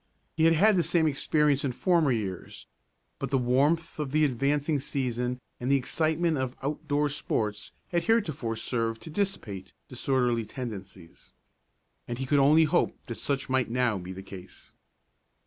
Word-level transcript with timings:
He 0.35 0.45
had 0.45 0.55
had 0.55 0.75
the 0.77 0.81
same 0.81 1.05
experience 1.05 1.63
in 1.63 1.73
former 1.73 2.11
years; 2.11 2.65
but 3.19 3.29
the 3.29 3.37
warmth 3.37 3.99
of 3.99 4.11
the 4.11 4.25
advancing 4.25 4.79
season 4.79 5.39
and 5.59 5.71
the 5.71 5.75
excitement 5.75 6.39
of 6.39 6.55
out 6.63 6.87
door 6.87 7.07
sports 7.07 7.71
had 7.89 8.05
heretofore 8.05 8.55
served 8.55 9.03
to 9.03 9.11
dissipate 9.11 9.73
disorderly 9.87 10.43
tendencies, 10.45 11.33
and 12.07 12.17
he 12.17 12.25
could 12.25 12.39
only 12.39 12.63
hope 12.63 12.97
that 13.05 13.19
such 13.19 13.47
might 13.47 13.69
now 13.69 13.99
be 13.99 14.11
the 14.11 14.23
case. 14.23 14.71